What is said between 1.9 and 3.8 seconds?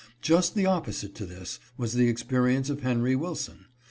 the experience of Henry Wilson.